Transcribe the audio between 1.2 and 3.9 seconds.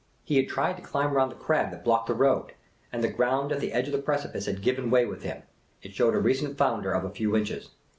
the crag that blocked the road, and the ground at the edge